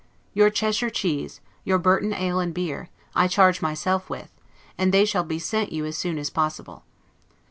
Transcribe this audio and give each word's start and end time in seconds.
Your 0.33 0.49
Cheshire 0.49 0.89
cheese, 0.89 1.41
your 1.63 1.77
Burton 1.77 2.11
ale 2.11 2.39
and 2.39 2.55
beer, 2.55 2.89
I 3.13 3.27
charge 3.27 3.61
myself 3.61 4.09
with, 4.09 4.31
and 4.75 4.91
they 4.91 5.05
shall 5.05 5.23
be 5.23 5.37
sent 5.37 5.71
you 5.71 5.85
as 5.85 5.95
soon 5.95 6.17
as 6.17 6.31
possible. 6.31 6.83